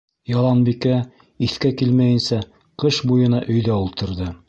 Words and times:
Яланбикә, 0.29 0.95
иҫкә 1.49 1.73
килмәйенсә, 1.83 2.43
ҡыш 2.85 3.03
буйына 3.11 3.47
өйҙә 3.55 3.81
ултырҙы. 3.87 4.37